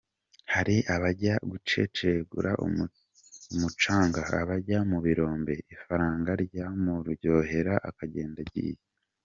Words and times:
Hari 0.53 0.75
abajya 0.95 1.33
gucencura 1.51 2.51
umucanga, 3.55 4.21
abajya 4.41 4.79
mu 4.91 4.99
birombe, 5.05 5.53
ifaranga 5.75 6.31
ryamuryohera, 6.43 7.75
akagenda 7.91 8.39
agiye. 8.45 8.79